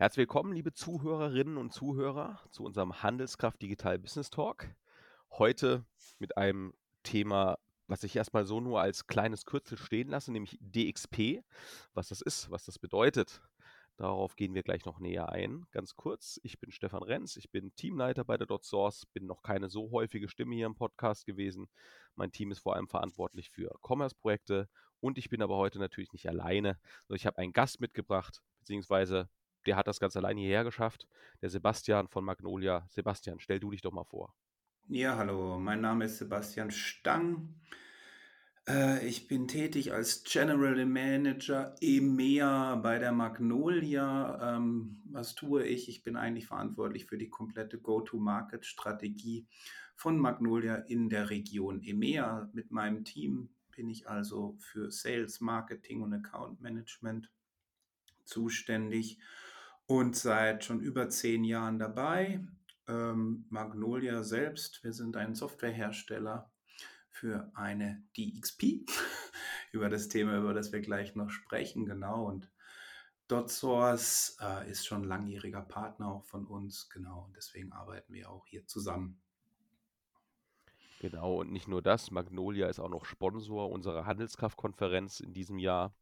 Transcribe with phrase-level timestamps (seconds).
[0.00, 4.74] Herzlich willkommen, liebe Zuhörerinnen und Zuhörer, zu unserem Handelskraft Digital Business Talk.
[5.32, 5.84] Heute
[6.18, 11.44] mit einem Thema, was ich erstmal so nur als kleines Kürzel stehen lasse, nämlich DXP.
[11.92, 13.42] Was das ist, was das bedeutet,
[13.98, 15.66] darauf gehen wir gleich noch näher ein.
[15.70, 19.68] Ganz kurz, ich bin Stefan Renz, ich bin Teamleiter bei der DotSource, bin noch keine
[19.68, 21.68] so häufige Stimme hier im Podcast gewesen.
[22.14, 24.70] Mein Team ist vor allem verantwortlich für Commerce-Projekte
[25.00, 26.78] und ich bin aber heute natürlich nicht alleine,
[27.10, 29.28] ich habe einen Gast mitgebracht, beziehungsweise
[29.66, 31.06] der hat das ganz allein hierher geschafft.
[31.42, 32.86] Der Sebastian von Magnolia.
[32.88, 34.34] Sebastian, stell du dich doch mal vor.
[34.88, 37.54] Ja, hallo, mein Name ist Sebastian Stang.
[38.68, 44.56] Äh, ich bin tätig als General Manager EMEA bei der Magnolia.
[44.56, 45.88] Ähm, was tue ich?
[45.88, 49.46] Ich bin eigentlich verantwortlich für die komplette Go-to-Market-Strategie
[49.94, 52.50] von Magnolia in der Region EMEA.
[52.52, 57.30] Mit meinem Team bin ich also für Sales, Marketing und Account Management
[58.24, 59.18] zuständig
[59.90, 62.46] und seit schon über zehn Jahren dabei.
[62.86, 66.48] Ähm, Magnolia selbst, wir sind ein Softwarehersteller
[67.08, 68.88] für eine DXP,
[69.72, 72.24] über das Thema, über das wir gleich noch sprechen, genau.
[72.26, 72.52] Und
[73.26, 77.24] DotSource äh, ist schon langjähriger Partner auch von uns, genau.
[77.24, 79.20] Und deswegen arbeiten wir auch hier zusammen.
[81.00, 85.92] Genau, und nicht nur das, Magnolia ist auch noch Sponsor unserer Handelskraftkonferenz in diesem Jahr,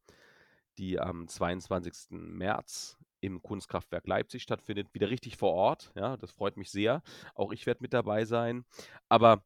[0.77, 2.11] die am 22.
[2.11, 5.92] März im Kunstkraftwerk Leipzig stattfindet, wieder richtig vor Ort.
[5.94, 7.02] Ja, das freut mich sehr.
[7.34, 8.64] Auch ich werde mit dabei sein.
[9.08, 9.44] Aber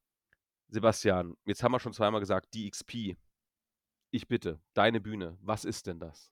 [0.69, 3.17] Sebastian, jetzt haben wir schon zweimal gesagt, DXP.
[4.11, 5.39] Ich bitte, deine Bühne.
[5.41, 6.31] Was ist denn das?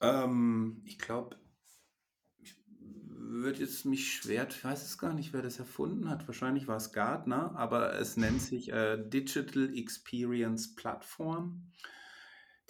[0.00, 1.36] Ähm, ich glaube,
[3.40, 6.26] wird jetzt mich schwer, ich weiß es gar nicht, wer das erfunden hat.
[6.26, 11.70] Wahrscheinlich war es Gartner, aber es nennt sich äh, Digital Experience Platform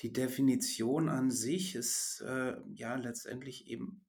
[0.02, 4.04] die Definition an sich ist äh, ja letztendlich eben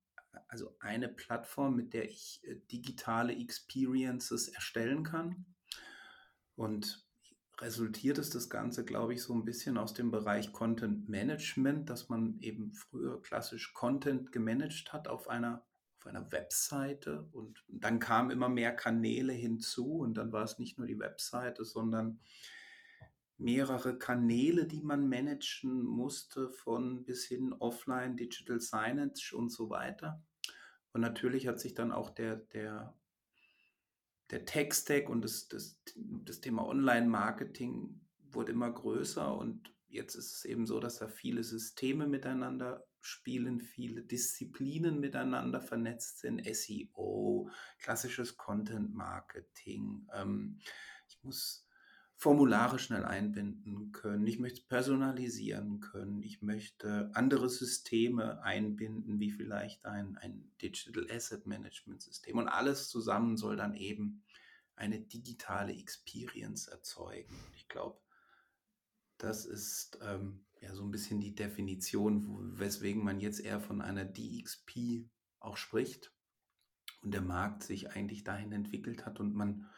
[0.48, 5.46] also eine Plattform, mit der ich äh, digitale Experiences erstellen kann.
[6.56, 7.08] Und
[7.60, 12.10] resultiert ist das Ganze, glaube ich, so ein bisschen aus dem Bereich Content Management, dass
[12.10, 15.64] man eben früher klassisch Content gemanagt hat auf einer,
[16.00, 20.80] auf einer Webseite und dann kamen immer mehr Kanäle hinzu und dann war es nicht
[20.80, 22.20] nur die Webseite, sondern
[23.44, 30.24] mehrere Kanäle, die man managen musste, von bis hin offline, Digital Signage und so weiter.
[30.94, 32.98] Und natürlich hat sich dann auch der, der,
[34.32, 38.00] der Tech-Stack und das, das, das Thema Online-Marketing
[38.32, 43.60] wurde immer größer und jetzt ist es eben so, dass da viele Systeme miteinander spielen,
[43.60, 47.50] viele Disziplinen miteinander vernetzt sind, SEO,
[47.80, 50.08] klassisches Content-Marketing.
[50.14, 50.60] Ähm,
[51.08, 51.63] ich muss
[52.24, 54.26] Formulare schnell einbinden können.
[54.28, 56.24] Ich möchte personalisieren können.
[56.24, 62.38] Ich möchte andere Systeme einbinden, wie vielleicht ein, ein Digital Asset Management System.
[62.38, 64.24] Und alles zusammen soll dann eben
[64.78, 67.36] eine digitale Experience erzeugen.
[67.58, 68.00] Ich glaube,
[69.18, 74.06] das ist ähm, ja so ein bisschen die Definition, weswegen man jetzt eher von einer
[74.06, 75.10] DXP
[75.42, 76.14] auch spricht
[77.02, 79.70] und der Markt sich eigentlich dahin entwickelt hat und man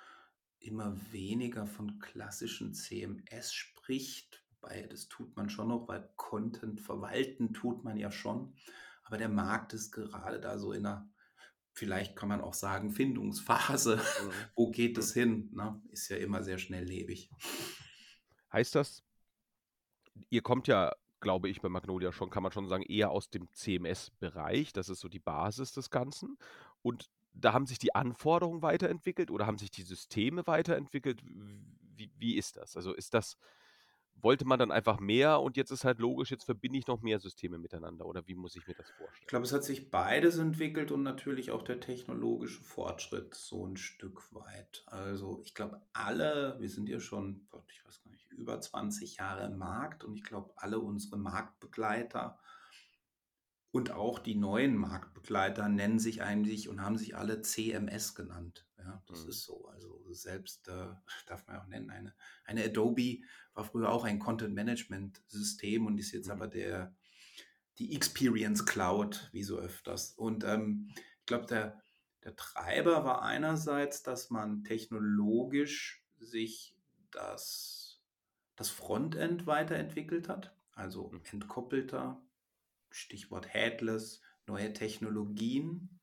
[0.60, 7.54] immer weniger von klassischen CMS spricht, wobei das tut man schon noch, weil Content verwalten
[7.54, 8.56] tut man ja schon.
[9.04, 11.08] Aber der Markt ist gerade da so in einer,
[11.74, 13.98] vielleicht kann man auch sagen, Findungsphase.
[13.98, 14.02] Mhm.
[14.56, 15.52] Wo geht es hin?
[15.54, 15.82] Ne?
[15.90, 17.30] Ist ja immer sehr schnelllebig.
[18.52, 19.04] Heißt das,
[20.30, 23.52] ihr kommt ja, glaube ich, bei Magnolia schon, kann man schon sagen, eher aus dem
[23.54, 24.74] CMS-Bereich.
[24.74, 26.38] Das ist so die Basis des Ganzen.
[26.82, 31.22] Und da haben sich die Anforderungen weiterentwickelt oder haben sich die Systeme weiterentwickelt?
[31.24, 32.76] Wie, wie ist das?
[32.76, 33.38] Also ist das,
[34.16, 37.20] wollte man dann einfach mehr und jetzt ist halt logisch, jetzt verbinde ich noch mehr
[37.20, 39.22] Systeme miteinander oder wie muss ich mir das vorstellen?
[39.22, 43.78] Ich glaube, es hat sich beides entwickelt und natürlich auch der technologische Fortschritt so ein
[43.78, 44.84] Stück weit.
[44.88, 49.46] Also ich glaube, alle, wir sind ja schon, ich weiß gar nicht, über 20 Jahre
[49.46, 52.40] im Markt und ich glaube, alle unsere Marktbegleiter
[53.76, 58.66] und auch die neuen Marktbegleiter nennen sich eigentlich und haben sich alle CMS genannt.
[58.78, 59.30] Ja, das mhm.
[59.32, 59.68] ist so.
[59.68, 60.88] Also selbst äh,
[61.28, 63.20] darf man auch nennen, eine, eine Adobe
[63.54, 66.32] war früher auch ein Content-Management-System und ist jetzt mhm.
[66.32, 66.96] aber der,
[67.78, 70.14] die Experience Cloud, wie so öfters.
[70.14, 71.82] Und ähm, ich glaube, der,
[72.24, 76.78] der Treiber war einerseits, dass man technologisch sich
[77.12, 78.02] das,
[78.56, 81.22] das Frontend weiterentwickelt hat, also mhm.
[81.34, 82.22] entkoppelter,
[82.96, 86.00] Stichwort Headless, neue Technologien,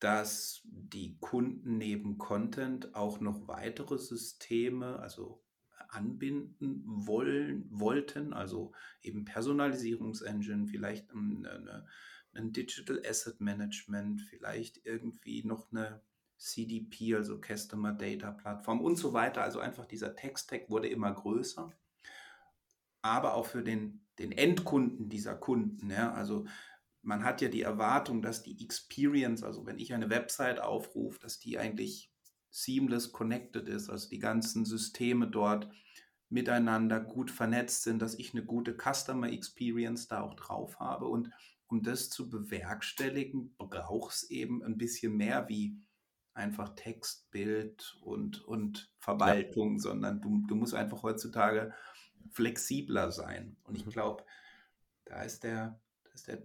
[0.00, 5.44] dass die Kunden neben Content auch noch weitere Systeme, also
[5.88, 8.72] anbinden wollen, wollten, also
[9.02, 11.86] eben Personalisierungsengine, vielleicht eine,
[12.32, 16.02] ein Digital Asset Management, vielleicht irgendwie noch eine
[16.36, 19.42] CDP, also Customer Data Plattform und so weiter.
[19.42, 21.72] Also einfach dieser Text-Tag wurde immer größer.
[23.02, 25.90] Aber auch für den, den Endkunden dieser Kunden.
[25.90, 26.46] Ja, also
[27.02, 31.38] man hat ja die Erwartung, dass die Experience, also wenn ich eine Website aufrufe, dass
[31.38, 32.12] die eigentlich
[32.50, 35.68] seamless connected ist, also die ganzen Systeme dort
[36.28, 41.06] miteinander gut vernetzt sind, dass ich eine gute Customer Experience da auch drauf habe.
[41.06, 41.30] Und
[41.66, 45.76] um das zu bewerkstelligen, braucht es eben ein bisschen mehr wie
[46.34, 49.80] einfach Text, Bild und, und Verwaltung, ja.
[49.80, 51.74] sondern du, du musst einfach heutzutage
[52.30, 53.56] flexibler sein.
[53.64, 53.90] Und ich mhm.
[53.90, 54.24] glaube,
[55.04, 56.42] da ist der, da ist der,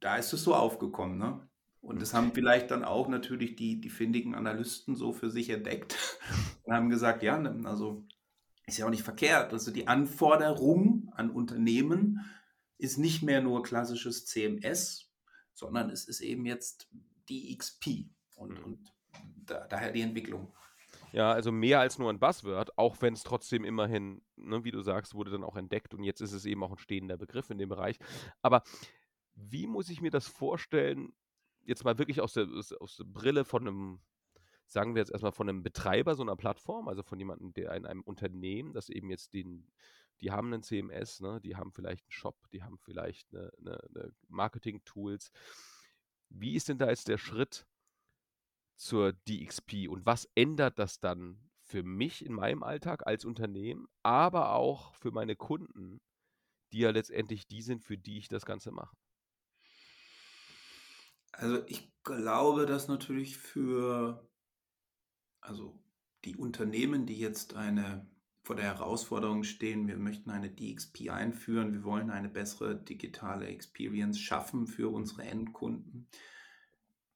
[0.00, 1.48] da ist es so aufgekommen, ne?
[1.80, 6.18] Und das haben vielleicht dann auch natürlich die, die findigen Analysten so für sich entdeckt
[6.64, 8.04] und haben gesagt, ja, ne, also
[8.66, 9.52] ist ja auch nicht verkehrt.
[9.52, 12.24] Also die Anforderung an Unternehmen
[12.78, 15.12] ist nicht mehr nur klassisches CMS,
[15.54, 16.88] sondern es ist eben jetzt
[17.30, 18.64] DXP und, mhm.
[18.64, 18.92] und
[19.46, 20.52] da, daher die Entwicklung.
[21.12, 24.82] Ja, also mehr als nur ein Buzzword, auch wenn es trotzdem immerhin, ne, wie du
[24.82, 27.58] sagst, wurde dann auch entdeckt und jetzt ist es eben auch ein stehender Begriff in
[27.58, 27.98] dem Bereich.
[28.42, 28.62] Aber
[29.34, 31.12] wie muss ich mir das vorstellen,
[31.62, 32.46] jetzt mal wirklich aus der,
[32.80, 34.00] aus der Brille von einem
[34.66, 37.86] sagen wir jetzt erstmal von einem Betreiber so einer Plattform, also von jemandem, der in
[37.86, 39.70] einem Unternehmen, das eben jetzt den,
[40.20, 43.80] die haben einen CMS, ne, die haben vielleicht einen Shop, die haben vielleicht eine, eine,
[43.94, 45.30] eine Marketing-Tools.
[46.30, 47.66] Wie ist denn da jetzt der Schritt
[48.76, 54.52] zur DXP und was ändert das dann für mich in meinem Alltag als Unternehmen, aber
[54.52, 56.00] auch für meine Kunden,
[56.72, 58.96] die ja letztendlich die sind, für die ich das Ganze mache?
[61.32, 64.26] Also ich glaube, dass natürlich für
[65.46, 65.78] also
[66.24, 68.06] die Unternehmen, die jetzt eine
[68.42, 74.20] vor der Herausforderung stehen, wir möchten eine DXP einführen, wir wollen eine bessere digitale Experience
[74.20, 76.08] schaffen für unsere Endkunden.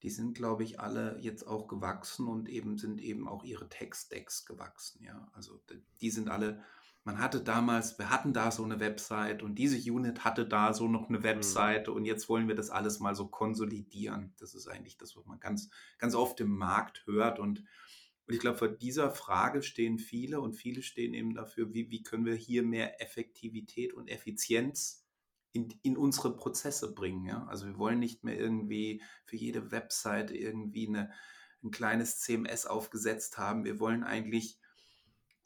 [0.03, 4.47] Die sind, glaube ich, alle jetzt auch gewachsen und eben sind eben auch ihre Tech-Stacks
[4.47, 5.05] gewachsen.
[5.05, 5.61] Ja, also
[6.01, 6.63] die sind alle,
[7.05, 10.89] man hatte damals, wir hatten da so eine Website und diese Unit hatte da so
[10.89, 11.23] noch eine.
[11.23, 11.95] Website mhm.
[11.95, 14.33] und jetzt wollen wir das alles mal so konsolidieren.
[14.39, 17.65] Das ist eigentlich das, was man ganz, ganz oft im Markt hört und
[18.31, 22.05] und ich glaube, vor dieser Frage stehen viele und viele stehen eben dafür, wie, wie
[22.05, 25.05] können wir hier mehr Effektivität und Effizienz
[25.53, 27.25] in, in unsere Prozesse bringen.
[27.25, 27.47] Ja?
[27.47, 31.11] Also wir wollen nicht mehr irgendwie für jede Webseite irgendwie eine,
[31.63, 33.65] ein kleines CMS aufgesetzt haben.
[33.65, 34.59] Wir wollen eigentlich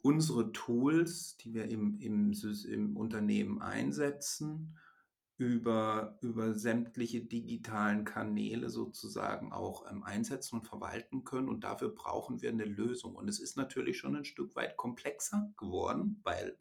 [0.01, 2.33] unsere Tools, die wir im, im,
[2.69, 4.77] im Unternehmen einsetzen,
[5.37, 11.49] über, über sämtliche digitalen Kanäle sozusagen auch ähm, einsetzen und verwalten können.
[11.49, 13.15] Und dafür brauchen wir eine Lösung.
[13.15, 16.57] Und es ist natürlich schon ein Stück weit komplexer geworden, weil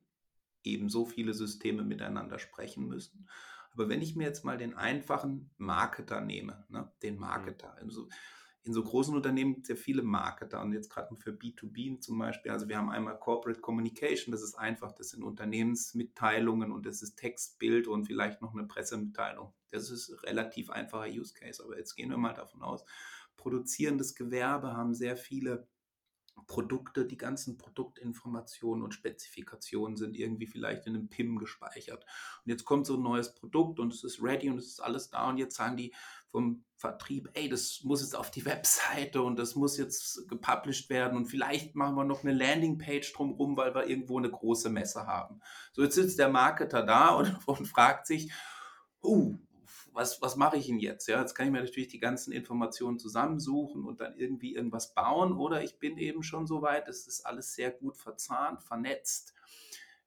[0.64, 3.28] eben so viele Systeme miteinander sprechen müssen.
[3.72, 7.20] Aber wenn ich mir jetzt mal den einfachen Marketer nehme, ne, den mhm.
[7.20, 8.08] Marketer, also
[8.62, 12.18] in so großen Unternehmen gibt es ja viele Marketer und jetzt gerade für B2B zum
[12.18, 12.50] Beispiel.
[12.50, 17.16] Also wir haben einmal Corporate Communication, das ist einfach, das sind Unternehmensmitteilungen und das ist
[17.16, 19.52] Text, Bild und vielleicht noch eine Pressemitteilung.
[19.70, 22.86] Das ist ein relativ einfacher Use Case, aber jetzt gehen wir mal davon aus,
[23.36, 25.68] produzierendes Gewerbe haben sehr viele
[26.46, 32.04] Produkte, die ganzen Produktinformationen und Spezifikationen sind irgendwie vielleicht in einem PIM gespeichert.
[32.44, 35.10] Und jetzt kommt so ein neues Produkt und es ist ready und es ist alles
[35.10, 35.94] da und jetzt sagen die
[36.28, 41.16] vom Vertrieb, ey, das muss jetzt auf die Webseite und das muss jetzt gepublished werden
[41.16, 45.40] und vielleicht machen wir noch eine Landingpage drumherum, weil wir irgendwo eine große Messe haben.
[45.72, 48.32] So, jetzt sitzt der Marketer da und, und fragt sich,
[49.02, 49.38] uh,
[49.94, 51.06] was, was mache ich denn jetzt?
[51.06, 55.32] Ja, jetzt kann ich mir natürlich die ganzen Informationen zusammensuchen und dann irgendwie irgendwas bauen
[55.32, 59.34] oder ich bin eben schon so weit, es ist alles sehr gut verzahnt, vernetzt.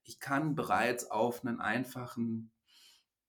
[0.03, 2.51] Ich kann bereits auf einen einfachen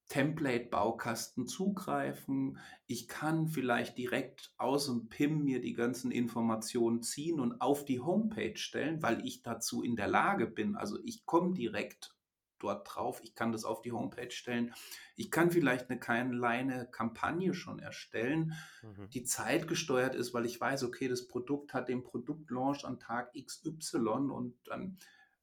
[0.08, 2.58] Template-Baukasten zugreifen.
[2.86, 8.00] Ich kann vielleicht direkt aus dem PIM mir die ganzen Informationen ziehen und auf die
[8.00, 10.76] Homepage stellen, weil ich dazu in der Lage bin.
[10.76, 12.17] Also ich komme direkt
[12.58, 13.20] dort drauf.
[13.22, 14.74] Ich kann das auf die Homepage stellen.
[15.16, 19.10] Ich kann vielleicht eine kleine Kampagne schon erstellen, mhm.
[19.10, 23.98] die zeitgesteuert ist, weil ich weiß, okay, das Produkt hat den Produktlaunch an Tag XY
[24.30, 24.98] und dann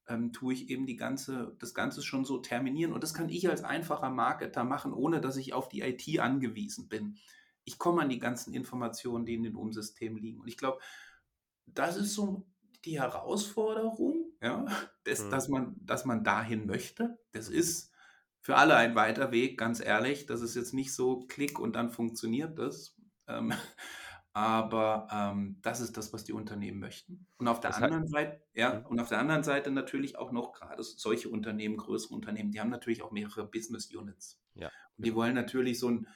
[0.08, 2.92] ähm, tue ich eben die ganze, das Ganze schon so terminieren.
[2.92, 6.88] Und das kann ich als einfacher Marketer machen, ohne dass ich auf die IT angewiesen
[6.88, 7.18] bin.
[7.64, 10.40] Ich komme an die ganzen Informationen, die in den Umsystemen liegen.
[10.40, 10.78] Und ich glaube,
[11.66, 12.46] das ist so
[12.84, 14.66] die Herausforderung, ja,
[15.06, 15.30] des, mhm.
[15.30, 17.18] dass, man, dass man dahin möchte.
[17.32, 17.92] Das ist
[18.40, 20.26] für alle ein weiter Weg, ganz ehrlich.
[20.26, 22.94] Das ist jetzt nicht so Klick und dann funktioniert das.
[23.26, 23.52] Ähm,
[24.32, 27.26] aber ähm, das ist das, was die Unternehmen möchten.
[27.38, 28.86] Und auf der das anderen Seite, ja, mhm.
[28.86, 32.70] und auf der anderen Seite natürlich auch noch gerade solche Unternehmen, größere Unternehmen, die haben
[32.70, 34.40] natürlich auch mehrere Business Units.
[34.54, 34.70] Ja.
[34.96, 36.06] Und die wollen natürlich so ein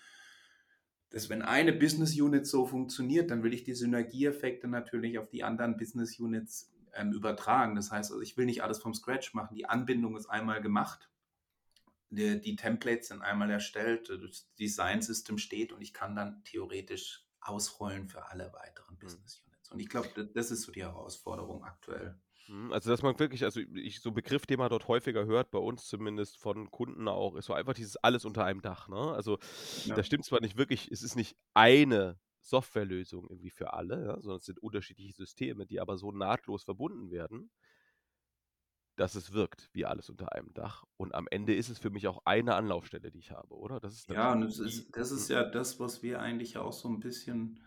[1.11, 5.43] dass wenn eine Business Unit so funktioniert, dann will ich die Synergieeffekte natürlich auf die
[5.43, 7.75] anderen Business Units ähm, übertragen.
[7.75, 9.55] Das heißt, also ich will nicht alles vom Scratch machen.
[9.55, 11.11] Die Anbindung ist einmal gemacht,
[12.11, 17.25] die, die Templates sind einmal erstellt, das Design System steht und ich kann dann theoretisch
[17.41, 18.99] ausrollen für alle weiteren mhm.
[18.99, 19.71] Business Units.
[19.71, 22.19] Und ich glaube, das ist so die Herausforderung aktuell.
[22.49, 25.51] Mhm, also, dass man wirklich, also ich, so ein Begriff, den man dort häufiger hört,
[25.51, 28.89] bei uns zumindest von Kunden auch, ist so einfach dieses alles unter einem Dach.
[28.89, 28.97] Ne?
[28.97, 29.39] Also,
[29.85, 29.95] ja.
[29.95, 34.39] das stimmt zwar nicht wirklich, es ist nicht eine Softwarelösung irgendwie für alle, ja, sondern
[34.39, 37.51] es sind unterschiedliche Systeme, die aber so nahtlos verbunden werden,
[38.97, 40.85] dass es wirkt wie alles unter einem Dach.
[40.97, 43.81] Und am Ende ist es für mich auch eine Anlaufstelle, die ich habe, oder?
[43.81, 45.37] Das ist ja, und das ist, das ist hm.
[45.37, 47.61] ja das, was wir eigentlich auch so ein bisschen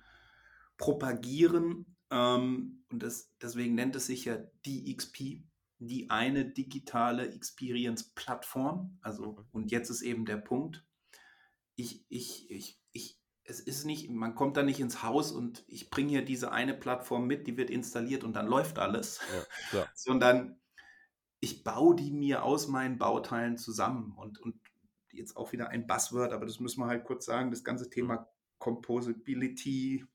[0.78, 5.44] propagieren, ähm, und das, deswegen nennt es sich ja DXP,
[5.80, 9.00] die eine digitale Experience-Plattform.
[9.02, 9.46] Also, mhm.
[9.52, 10.86] und jetzt ist eben der Punkt.
[11.76, 12.83] Ich, ich, ich, ich,
[13.46, 16.74] es ist nicht, man kommt da nicht ins Haus und ich bringe hier diese eine
[16.74, 19.20] Plattform mit, die wird installiert und dann läuft alles,
[19.74, 20.60] ja, sondern
[21.40, 24.56] ich baue die mir aus meinen Bauteilen zusammen und, und
[25.12, 28.16] jetzt auch wieder ein Buzzword, aber das müssen wir halt kurz sagen, das ganze Thema
[28.16, 28.26] mhm.
[28.60, 30.06] Composability,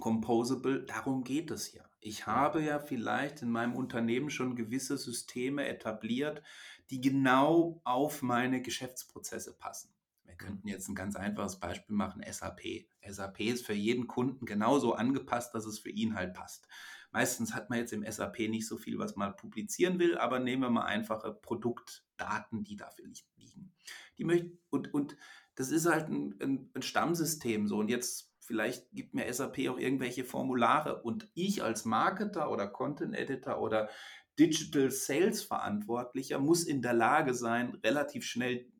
[0.00, 1.84] Composable, darum geht es ja.
[2.00, 6.42] Ich habe ja vielleicht in meinem Unternehmen schon gewisse Systeme etabliert,
[6.90, 9.95] die genau auf meine Geschäftsprozesse passen.
[10.26, 12.86] Wir könnten jetzt ein ganz einfaches Beispiel machen, SAP.
[13.06, 16.68] SAP ist für jeden Kunden genauso angepasst, dass es für ihn halt passt.
[17.12, 20.62] Meistens hat man jetzt im SAP nicht so viel, was man publizieren will, aber nehmen
[20.62, 23.06] wir mal einfache Produktdaten, die dafür
[23.36, 23.72] liegen.
[24.18, 25.16] Die möcht und, und
[25.54, 27.78] das ist halt ein, ein, ein Stammsystem so.
[27.78, 33.16] Und jetzt Vielleicht gibt mir SAP auch irgendwelche Formulare und ich als Marketer oder Content
[33.16, 33.90] Editor oder
[34.38, 38.70] Digital Sales Verantwortlicher muss in der Lage sein, relativ schnell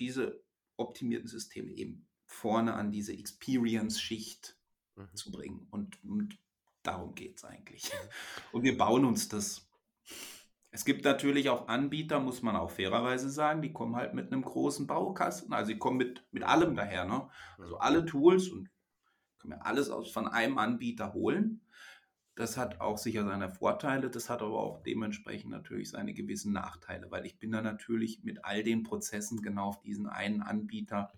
[0.00, 0.43] diese
[0.76, 4.56] optimierten Systeme eben vorne an diese Experience-Schicht
[4.96, 5.14] mhm.
[5.14, 5.66] zu bringen.
[5.70, 6.38] Und, und
[6.82, 7.90] darum geht es eigentlich.
[8.52, 9.68] Und wir bauen uns das.
[10.70, 14.42] Es gibt natürlich auch Anbieter, muss man auch fairerweise sagen, die kommen halt mit einem
[14.42, 17.04] großen Baukasten, also die kommen mit, mit allem daher.
[17.04, 17.28] Ne?
[17.58, 18.68] Also alle Tools und
[19.38, 21.60] kann mir alles aus, von einem Anbieter holen.
[22.34, 27.10] Das hat auch sicher seine Vorteile, das hat aber auch dementsprechend natürlich seine gewissen Nachteile,
[27.10, 31.12] weil ich bin da natürlich mit all den Prozessen genau auf diesen einen Anbieter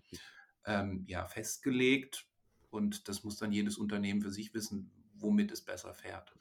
[0.65, 2.27] ähm, ja, festgelegt
[2.69, 6.35] und das muss dann jedes Unternehmen für sich wissen, womit es besser fährt.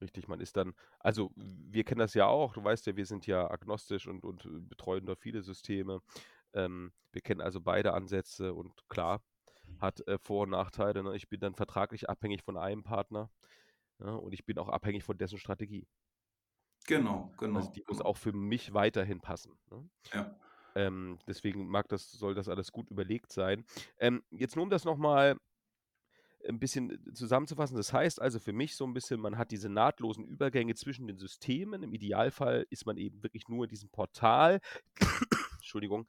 [0.00, 3.26] Richtig, man ist dann, also wir kennen das ja auch, du weißt ja, wir sind
[3.26, 6.00] ja agnostisch und, und betreuen da viele Systeme.
[6.54, 9.22] Ähm, wir kennen also beide Ansätze und klar,
[9.78, 11.02] hat äh, Vor- und Nachteile.
[11.02, 11.16] Ne?
[11.16, 13.30] Ich bin dann vertraglich abhängig von einem Partner
[14.00, 15.86] ja, und ich bin auch abhängig von dessen Strategie.
[16.86, 17.58] Genau, genau.
[17.58, 19.58] Also die muss auch für mich weiterhin passen.
[19.70, 19.88] Ne?
[20.12, 20.40] Ja.
[20.74, 23.64] Ähm, deswegen mag das, soll das alles gut überlegt sein.
[23.98, 25.36] Ähm, jetzt nur um das nochmal
[26.48, 27.76] ein bisschen zusammenzufassen.
[27.76, 31.18] Das heißt also für mich so ein bisschen, man hat diese nahtlosen Übergänge zwischen den
[31.18, 31.82] Systemen.
[31.82, 34.60] Im Idealfall ist man eben wirklich nur in diesem Portal.
[35.58, 36.08] Entschuldigung,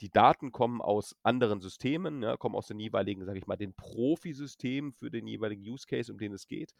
[0.00, 3.74] die Daten kommen aus anderen Systemen, ja, kommen aus den jeweiligen, sage ich mal, den
[3.74, 6.74] Profisystemen für den jeweiligen Use Case, um den es geht.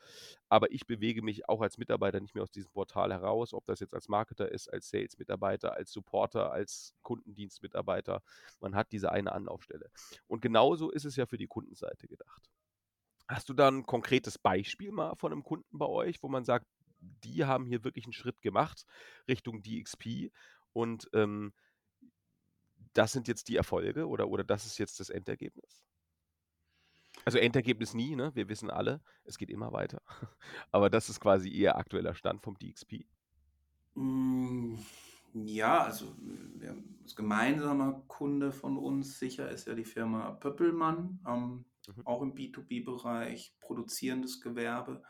[0.48, 3.80] Aber ich bewege mich auch als Mitarbeiter nicht mehr aus diesem Portal heraus, ob das
[3.80, 8.22] jetzt als Marketer ist, als Sales-Mitarbeiter, als Supporter, als Kundendienstmitarbeiter.
[8.60, 9.90] Man hat diese eine Anlaufstelle.
[10.26, 12.50] Und genauso ist es ja für die Kundenseite gedacht.
[13.28, 16.66] Hast du da ein konkretes Beispiel mal von einem Kunden bei euch, wo man sagt,
[17.00, 18.84] die haben hier wirklich einen Schritt gemacht
[19.28, 20.30] Richtung DXP
[20.72, 21.52] und ähm,
[22.96, 25.84] das sind jetzt die Erfolge oder, oder das ist jetzt das Endergebnis?
[27.24, 28.30] Also Endergebnis nie, ne?
[28.34, 30.00] Wir wissen alle, es geht immer weiter.
[30.70, 33.04] Aber das ist quasi ihr aktueller Stand vom DXP.
[33.94, 34.76] Mm,
[35.32, 36.14] ja, also
[37.02, 42.06] das gemeinsame Kunde von uns sicher ist ja die Firma Pöppelmann, ähm, mhm.
[42.06, 45.02] auch im B2B-Bereich, produzierendes Gewerbe.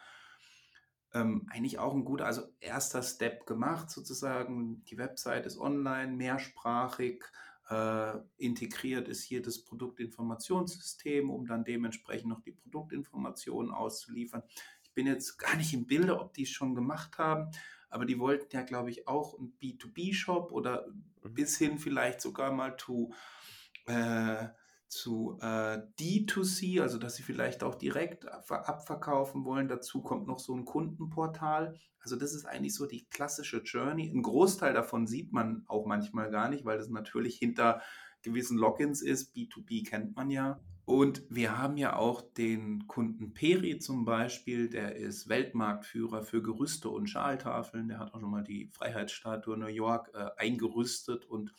[1.12, 4.84] Ähm, eigentlich auch ein guter, also erster Step gemacht sozusagen.
[4.84, 7.24] Die Website ist online, mehrsprachig,
[7.68, 14.42] äh, integriert ist hier das Produktinformationssystem, um dann dementsprechend noch die Produktinformationen auszuliefern.
[14.82, 17.50] Ich bin jetzt gar nicht im Bilde, ob die es schon gemacht haben,
[17.88, 21.34] aber die wollten ja, glaube ich, auch einen B2B-Shop oder mhm.
[21.34, 23.12] bis hin vielleicht sogar mal to,
[23.86, 24.48] äh,
[24.88, 29.68] zu äh, D2C, also dass sie vielleicht auch direkt abverkaufen wollen.
[29.68, 31.74] Dazu kommt noch so ein Kundenportal.
[31.98, 34.08] Also das ist eigentlich so die klassische Journey.
[34.08, 37.82] Ein Großteil davon sieht man auch manchmal gar nicht, weil das natürlich hinter
[38.22, 39.34] gewissen Logins ist.
[39.34, 40.60] B2B kennt man ja.
[40.84, 46.90] Und wir haben ja auch den Kunden Peri zum Beispiel, der ist Weltmarktführer für Gerüste
[46.90, 47.88] und Schaltafeln.
[47.88, 51.24] Der hat auch schon mal die Freiheitsstatue New York äh, eingerüstet.
[51.24, 51.52] Und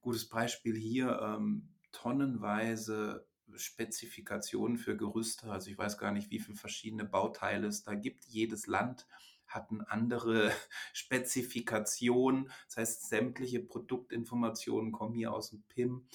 [0.00, 5.50] gutes Beispiel hier, ähm, tonnenweise Spezifikationen für Gerüste.
[5.50, 8.24] Also ich weiß gar nicht, wie viele verschiedene Bauteile es da gibt.
[8.26, 9.06] Jedes Land
[9.46, 10.52] hat eine andere
[10.92, 12.50] Spezifikation.
[12.66, 16.06] Das heißt, sämtliche Produktinformationen kommen hier aus dem PIM.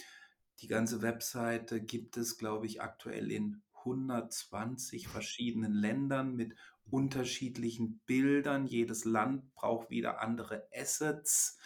[0.59, 6.55] Die ganze Webseite gibt es, glaube ich, aktuell in 120 verschiedenen Ländern mit
[6.89, 8.65] unterschiedlichen Bildern.
[8.65, 11.57] Jedes Land braucht wieder andere Assets.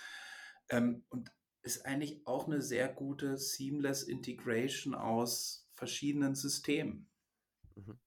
[0.69, 7.09] Ähm, und ist eigentlich auch eine sehr gute Seamless Integration aus verschiedenen Systemen.
[7.75, 7.99] Mhm.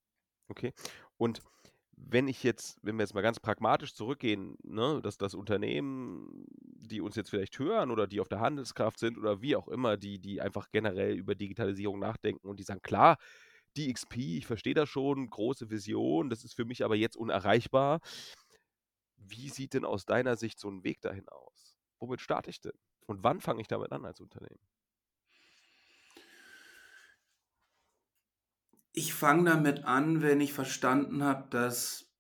[0.49, 0.73] Okay.
[1.17, 1.43] Und
[1.97, 7.01] wenn ich jetzt, wenn wir jetzt mal ganz pragmatisch zurückgehen, ne, dass das Unternehmen, die
[7.01, 10.19] uns jetzt vielleicht hören oder die auf der Handelskraft sind oder wie auch immer, die,
[10.19, 13.19] die einfach generell über Digitalisierung nachdenken und die sagen, klar,
[13.77, 18.01] die XP, ich verstehe das schon, große Vision, das ist für mich aber jetzt unerreichbar.
[19.17, 21.79] Wie sieht denn aus deiner Sicht so ein Weg dahin aus?
[21.99, 22.73] Womit starte ich denn?
[23.07, 24.61] Und wann fange ich damit an als Unternehmen?
[28.93, 32.13] Ich fange damit an, wenn ich verstanden habe, dass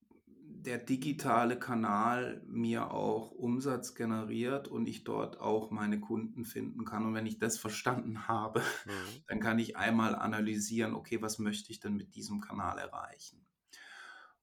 [0.64, 7.04] der digitale Kanal mir auch Umsatz generiert und ich dort auch meine Kunden finden kann.
[7.04, 9.22] Und wenn ich das verstanden habe, mhm.
[9.26, 13.44] dann kann ich einmal analysieren, okay, was möchte ich denn mit diesem Kanal erreichen?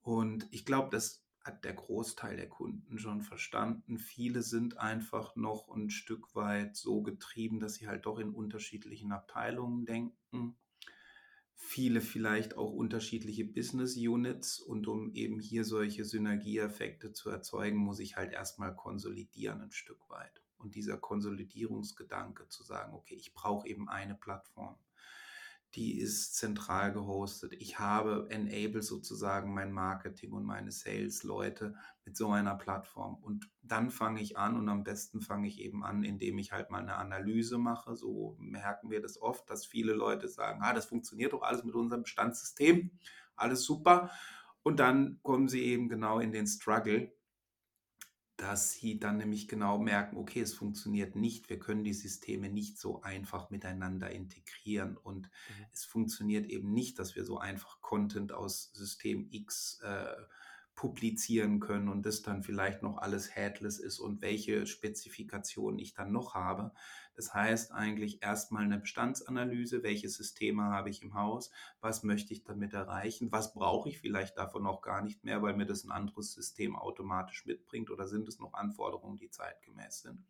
[0.02, 3.98] Und ich glaube, das hat der Großteil der Kunden schon verstanden.
[3.98, 9.12] Viele sind einfach noch ein Stück weit so getrieben, dass sie halt doch in unterschiedlichen
[9.12, 10.56] Abteilungen denken
[11.62, 18.00] viele vielleicht auch unterschiedliche Business Units und um eben hier solche Synergieeffekte zu erzeugen, muss
[18.00, 20.42] ich halt erstmal konsolidieren ein Stück weit.
[20.58, 24.78] Und dieser Konsolidierungsgedanke zu sagen, okay, ich brauche eben eine Plattform
[25.76, 27.54] die ist zentral gehostet.
[27.54, 33.16] Ich habe enable sozusagen mein Marketing und meine Sales-Leute mit so einer Plattform.
[33.22, 36.72] Und dann fange ich an und am besten fange ich eben an, indem ich halt
[36.72, 37.96] mal eine Analyse mache.
[37.96, 41.76] So merken wir das oft, dass viele Leute sagen, ah, das funktioniert doch alles mit
[41.76, 42.92] unserem Bestandssystem,
[43.36, 44.10] alles super.
[44.64, 47.12] Und dann kommen sie eben genau in den Struggle
[48.40, 52.80] dass sie dann nämlich genau merken, okay, es funktioniert nicht, wir können die Systeme nicht
[52.80, 55.66] so einfach miteinander integrieren und mhm.
[55.74, 60.16] es funktioniert eben nicht, dass wir so einfach Content aus System X äh,
[60.74, 66.14] publizieren können und das dann vielleicht noch alles headless ist und welche Spezifikationen ich dann
[66.14, 66.72] noch habe.
[67.20, 71.52] Das heißt eigentlich erstmal eine Bestandsanalyse, welche Systeme habe ich im Haus,
[71.82, 75.54] was möchte ich damit erreichen, was brauche ich vielleicht davon noch gar nicht mehr, weil
[75.54, 80.24] mir das ein anderes System automatisch mitbringt oder sind es noch Anforderungen, die zeitgemäß sind.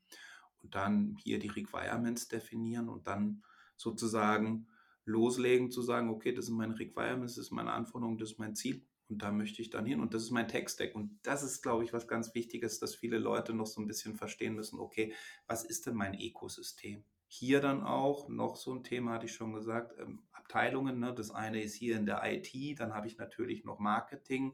[0.63, 3.43] Und dann hier die Requirements definieren und dann
[3.78, 4.65] sozusagen
[5.06, 8.56] loslegen zu sagen, okay, das sind meine Requirements, das ist meine Anforderung, das ist mein
[8.56, 10.02] Ziel und da möchte ich dann hin.
[10.02, 10.93] Und das ist mein Tech-Stack.
[10.93, 14.15] Und das ist, glaube ich, was ganz Wichtiges, dass viele Leute noch so ein bisschen
[14.15, 15.13] verstehen müssen, okay,
[15.48, 17.04] was ist denn mein Ökosystem?
[17.28, 21.00] Hier dann auch noch so ein Thema, hatte ich schon gesagt, ähm, Abteilungen.
[21.00, 21.13] Ne?
[21.13, 24.54] Das eine ist hier in der IT, dann habe ich natürlich noch Marketing.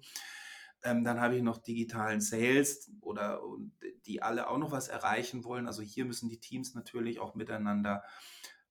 [0.84, 3.42] Ähm, dann habe ich noch digitalen Sales oder
[4.06, 5.68] die alle auch noch was erreichen wollen.
[5.68, 8.04] Also hier müssen die Teams natürlich auch miteinander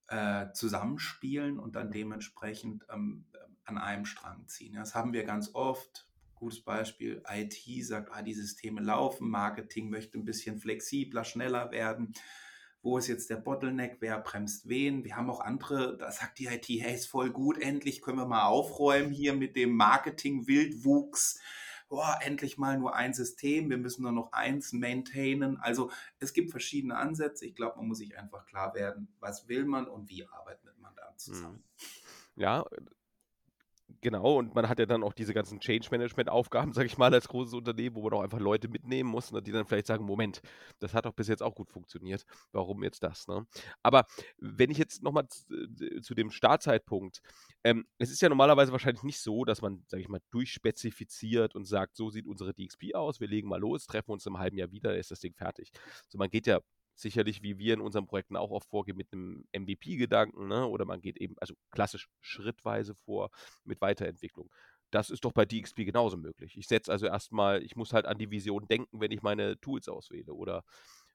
[0.09, 3.27] äh, zusammenspielen und dann dementsprechend ähm,
[3.65, 4.75] an einem Strang ziehen.
[4.75, 6.07] Das haben wir ganz oft.
[6.35, 12.13] Gutes Beispiel, IT sagt, ah, die Systeme laufen, Marketing möchte ein bisschen flexibler, schneller werden.
[12.83, 13.97] Wo ist jetzt der Bottleneck?
[14.01, 15.05] Wer bremst wen?
[15.05, 18.27] Wir haben auch andere, da sagt die IT, hey, ist voll gut, endlich können wir
[18.27, 21.41] mal aufräumen hier mit dem Marketing-Wildwuchs.
[21.89, 25.57] Boah, endlich mal nur ein System, wir müssen nur noch eins maintainen.
[25.59, 27.47] Also es gibt verschiedene Ansätze.
[27.47, 30.95] Ich glaube, man muss sich einfach klar werden, was will man und wie arbeitet man
[30.95, 31.65] da zusammen.
[32.37, 32.67] Ja,
[34.05, 37.55] Genau, und man hat ja dann auch diese ganzen Change-Management-Aufgaben, sage ich mal, als großes
[37.55, 40.43] Unternehmen, wo man auch einfach Leute mitnehmen muss, ne, die dann vielleicht sagen, Moment,
[40.79, 43.27] das hat doch bis jetzt auch gut funktioniert, warum jetzt das?
[43.29, 43.47] Ne?
[43.83, 44.05] Aber
[44.37, 47.23] wenn ich jetzt nochmal äh, zu dem Startzeitpunkt,
[47.65, 51.65] ähm, es ist ja normalerweise wahrscheinlich nicht so, dass man, sage ich mal, durchspezifiziert und
[51.65, 54.71] sagt, so sieht unsere DXP aus, wir legen mal los, treffen uns im halben Jahr
[54.71, 55.71] wieder, ist das Ding fertig.
[56.09, 56.61] So, man geht ja
[56.95, 60.67] sicherlich, wie wir in unseren Projekten auch oft vorgehen, mit einem MVP-Gedanken, ne?
[60.67, 63.31] oder man geht eben, also klassisch schrittweise vor
[63.65, 64.51] mit Weiterentwicklung.
[64.91, 66.57] Das ist doch bei DXP genauso möglich.
[66.57, 69.89] Ich setze also erstmal, ich muss halt an die Vision denken, wenn ich meine Tools
[69.89, 70.33] auswähle.
[70.33, 70.63] Oder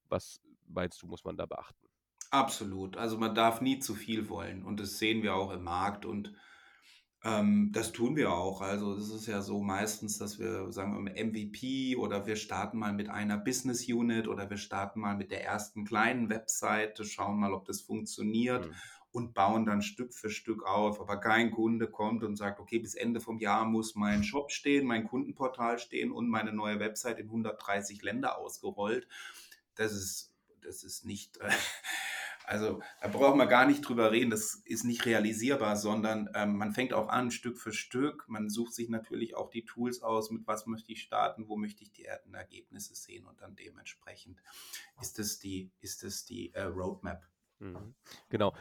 [0.09, 1.87] was meinst du, muss man da beachten?
[2.29, 2.97] Absolut.
[2.97, 4.63] Also man darf nie zu viel wollen.
[4.65, 6.05] Und das sehen wir auch im Markt.
[6.05, 6.33] Und
[7.23, 8.61] ähm, das tun wir auch.
[8.61, 12.93] Also es ist ja so meistens, dass wir sagen wir MVP oder wir starten mal
[12.93, 17.53] mit einer Business Unit oder wir starten mal mit der ersten kleinen Webseite, schauen mal,
[17.53, 18.75] ob das funktioniert mhm.
[19.11, 21.01] und bauen dann Stück für Stück auf.
[21.01, 24.87] Aber kein Kunde kommt und sagt, okay, bis Ende vom Jahr muss mein Shop stehen,
[24.87, 29.09] mein Kundenportal stehen und meine neue Website in 130 Länder ausgerollt.
[29.75, 31.37] Das ist, das ist nicht...
[31.37, 31.51] Äh,
[32.49, 36.71] Also da brauchen wir gar nicht drüber reden, das ist nicht realisierbar, sondern ähm, man
[36.71, 38.25] fängt auch an, Stück für Stück.
[38.27, 41.83] Man sucht sich natürlich auch die Tools aus, mit was möchte ich starten, wo möchte
[41.83, 44.41] ich die Ergebnisse sehen und dann dementsprechend
[44.99, 47.21] ist es die, ist es die äh, Roadmap.
[47.59, 47.93] Mhm.
[48.29, 48.55] Genau.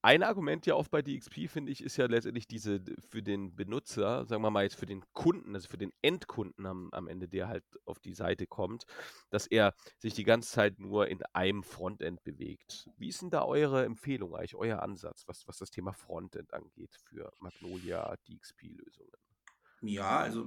[0.00, 4.26] Ein Argument ja oft bei DXP, finde ich, ist ja letztendlich diese für den Benutzer,
[4.26, 7.48] sagen wir mal jetzt für den Kunden, also für den Endkunden am, am Ende, der
[7.48, 8.84] halt auf die Seite kommt,
[9.30, 12.88] dass er sich die ganze Zeit nur in einem Frontend bewegt.
[12.96, 16.96] Wie ist denn da eure Empfehlung eigentlich, euer Ansatz, was, was das Thema Frontend angeht
[17.04, 19.12] für Magnolia DXP-Lösungen?
[19.80, 20.44] Ja, also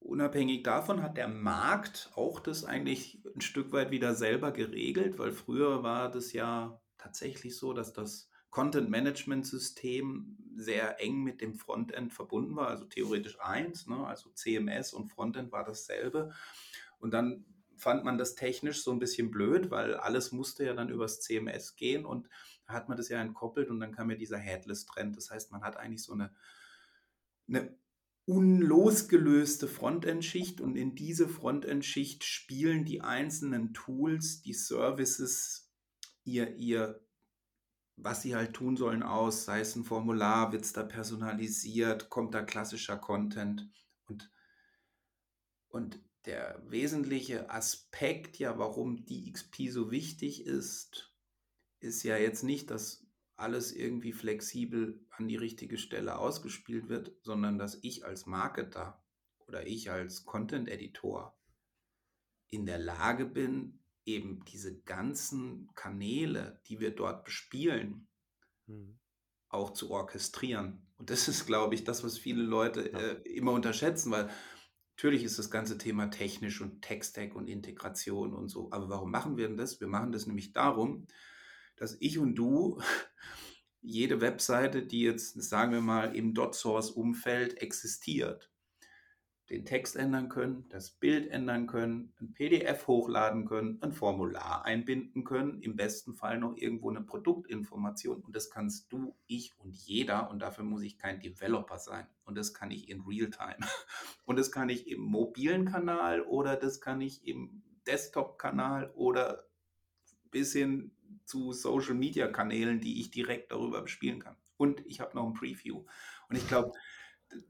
[0.00, 5.32] unabhängig davon hat der Markt auch das eigentlich ein Stück weit wieder selber geregelt, weil
[5.32, 12.56] früher war das ja tatsächlich so, dass das Content-Management-System sehr eng mit dem Frontend verbunden
[12.56, 14.06] war, also theoretisch eins, ne?
[14.06, 16.32] also CMS und Frontend war dasselbe.
[16.98, 17.44] Und dann
[17.76, 21.76] fand man das technisch so ein bisschen blöd, weil alles musste ja dann übers CMS
[21.76, 22.28] gehen und
[22.66, 25.16] da hat man das ja entkoppelt und dann kam ja dieser Headless-Trend.
[25.16, 26.34] Das heißt, man hat eigentlich so eine,
[27.46, 27.76] eine
[28.26, 35.67] unlosgelöste Frontend-Schicht und in diese Frontend-Schicht spielen die einzelnen Tools, die Services
[36.28, 37.00] ihr, ihr,
[37.96, 42.34] was sie halt tun sollen, aus, sei es ein Formular, wird es da personalisiert, kommt
[42.34, 43.68] da klassischer Content.
[44.06, 44.30] Und,
[45.68, 51.14] und der wesentliche Aspekt, ja, warum die XP so wichtig ist,
[51.80, 57.58] ist ja jetzt nicht, dass alles irgendwie flexibel an die richtige Stelle ausgespielt wird, sondern
[57.58, 59.02] dass ich als Marketer
[59.46, 61.38] oder ich als Content-Editor
[62.48, 63.77] in der Lage bin,
[64.08, 68.08] eben diese ganzen Kanäle, die wir dort bespielen,
[68.66, 68.98] mhm.
[69.48, 70.86] auch zu orchestrieren.
[70.96, 74.30] Und das ist, glaube ich, das, was viele Leute äh, immer unterschätzen, weil
[74.96, 78.72] natürlich ist das ganze Thema technisch und Tech-Stack und Integration und so.
[78.72, 79.80] Aber warum machen wir denn das?
[79.80, 81.06] Wir machen das nämlich darum,
[81.76, 82.80] dass ich und du
[83.80, 88.50] jede Webseite, die jetzt, sagen wir mal, im Dot-Source-Umfeld existiert,
[89.50, 95.24] den Text ändern können, das Bild ändern können, ein PDF hochladen können, ein Formular einbinden
[95.24, 98.20] können, im besten Fall noch irgendwo eine Produktinformation.
[98.20, 100.30] Und das kannst du, ich und jeder.
[100.30, 102.06] Und dafür muss ich kein Developer sein.
[102.24, 103.58] Und das kann ich in Realtime.
[104.26, 109.46] Und das kann ich im mobilen Kanal oder das kann ich im Desktop-Kanal oder
[110.30, 110.90] bis hin
[111.24, 114.36] zu Social-Media-Kanälen, die ich direkt darüber bespielen kann.
[114.58, 115.84] Und ich habe noch ein Preview.
[116.28, 116.72] Und ich glaube,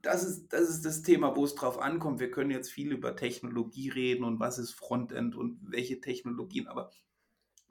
[0.03, 2.21] das ist, das ist das Thema, wo es drauf ankommt.
[2.21, 6.91] Wir können jetzt viel über Technologie reden und was ist Frontend und welche Technologien, aber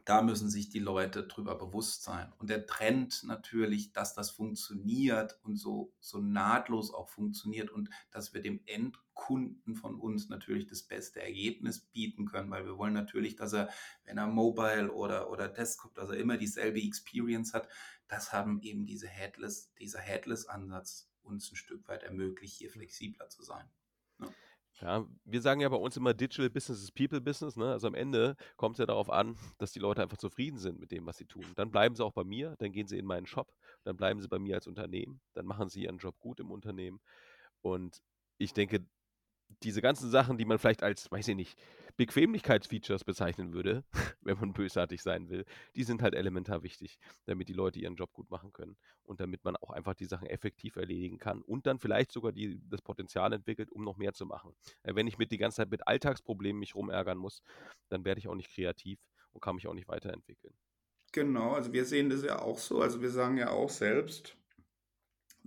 [0.07, 2.31] da müssen sich die Leute drüber bewusst sein.
[2.37, 8.33] Und der Trend natürlich, dass das funktioniert und so, so nahtlos auch funktioniert und dass
[8.33, 13.35] wir dem Endkunden von uns natürlich das beste Ergebnis bieten können, weil wir wollen natürlich,
[13.35, 13.69] dass er,
[14.05, 17.67] wenn er Mobile oder, oder Desktop, dass er immer dieselbe Experience hat.
[18.07, 23.43] Das haben eben diese Headless, dieser Headless-Ansatz uns ein Stück weit ermöglicht, hier flexibler zu
[23.43, 23.69] sein.
[24.17, 24.33] Ne?
[24.79, 27.55] Ja, wir sagen ja bei uns immer, Digital Business ist People Business.
[27.55, 27.71] Ne?
[27.71, 30.91] Also am Ende kommt es ja darauf an, dass die Leute einfach zufrieden sind mit
[30.91, 31.45] dem, was sie tun.
[31.55, 33.51] Dann bleiben sie auch bei mir, dann gehen sie in meinen Shop,
[33.83, 36.99] dann bleiben sie bei mir als Unternehmen, dann machen sie ihren Job gut im Unternehmen.
[37.61, 38.03] Und
[38.37, 38.85] ich denke,
[39.63, 41.59] diese ganzen Sachen, die man vielleicht als, weiß ich nicht,
[41.97, 43.83] Bequemlichkeitsfeatures bezeichnen würde,
[44.21, 48.13] wenn man bösartig sein will, die sind halt elementar wichtig, damit die Leute ihren Job
[48.13, 51.79] gut machen können und damit man auch einfach die Sachen effektiv erledigen kann und dann
[51.79, 54.53] vielleicht sogar die, das Potenzial entwickelt, um noch mehr zu machen.
[54.83, 57.41] Wenn ich mit die ganze Zeit mit Alltagsproblemen mich rumärgern muss,
[57.89, 58.99] dann werde ich auch nicht kreativ
[59.31, 60.53] und kann mich auch nicht weiterentwickeln.
[61.13, 62.81] Genau, also wir sehen das ja auch so.
[62.81, 64.37] Also wir sagen ja auch selbst,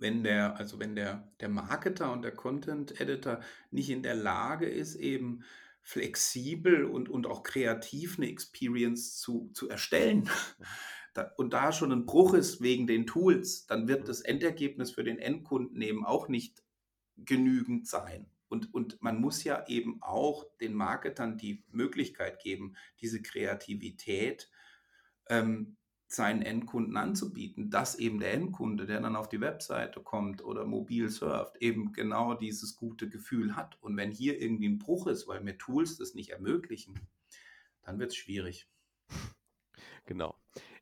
[0.01, 4.67] wenn der, also wenn der, der Marketer und der Content Editor nicht in der Lage
[4.67, 5.45] ist, eben
[5.83, 10.29] flexibel und, und auch kreativ eine Experience zu, zu erstellen
[11.15, 15.05] da, und da schon ein Bruch ist wegen den Tools, dann wird das Endergebnis für
[15.05, 16.63] den Endkunden eben auch nicht
[17.17, 18.27] genügend sein.
[18.49, 24.51] Und, und man muss ja eben auch den Marketern die Möglichkeit geben, diese Kreativität
[25.29, 25.77] ähm,
[26.13, 31.09] seinen Endkunden anzubieten, dass eben der Endkunde, der dann auf die Webseite kommt oder mobil
[31.09, 33.81] surft, eben genau dieses gute Gefühl hat.
[33.81, 36.99] Und wenn hier irgendwie ein Bruch ist, weil mir Tools das nicht ermöglichen,
[37.83, 38.69] dann wird es schwierig.
[40.07, 40.35] Genau.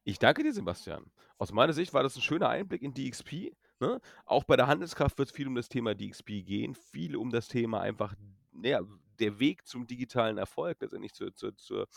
[0.04, 1.04] Ich danke dir, Sebastian.
[1.36, 3.52] Aus meiner Sicht war das ein schöner Einblick in DXP.
[3.78, 4.00] Ne?
[4.24, 7.48] Auch bei der Handelskraft wird es viel um das Thema DXP gehen, viel um das
[7.48, 8.14] Thema einfach,
[8.62, 8.80] ja,
[9.18, 11.88] der Weg zum digitalen Erfolg, letztendlich zur, zur, zur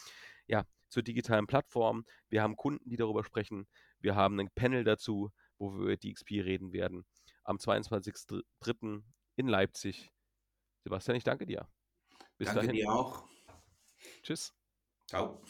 [0.47, 2.05] ja, zur digitalen Plattform.
[2.29, 3.67] Wir haben Kunden, die darüber sprechen.
[3.99, 7.05] Wir haben ein Panel dazu, wo wir über DXP reden werden.
[7.43, 9.01] Am 22.03.
[9.37, 10.11] in Leipzig.
[10.83, 11.67] Sebastian, ich danke dir.
[12.37, 12.75] Bis danke dahin.
[12.75, 13.23] dir auch.
[14.21, 14.53] Tschüss.
[15.07, 15.41] Ciao.